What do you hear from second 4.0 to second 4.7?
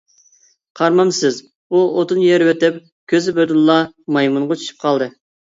مايمۇنغا